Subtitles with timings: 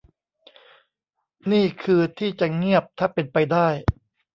[1.51, 3.67] นี่คือที่จะเงียบถ้าเป็นไปได้